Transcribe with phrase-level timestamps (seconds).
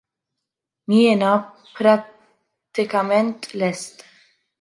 [0.93, 1.33] Jiena
[1.75, 3.95] prattikament lest.